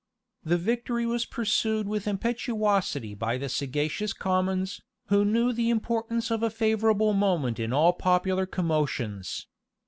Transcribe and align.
The 0.43 0.57
victory 0.57 1.05
was 1.05 1.27
pursued 1.27 1.87
with 1.87 2.07
impetuosity 2.07 3.13
by 3.13 3.37
the 3.37 3.47
sagacious 3.47 4.13
commons, 4.13 4.81
who 5.09 5.23
knew 5.23 5.53
the 5.53 5.69
importance 5.69 6.31
of 6.31 6.41
a 6.41 6.49
favorable 6.49 7.13
moment 7.13 7.59
in 7.59 7.71
all 7.71 7.93
popular 7.93 8.47
commotions. 8.47 9.45